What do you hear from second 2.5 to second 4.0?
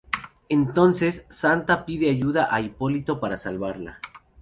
a Hipólito para salvarla.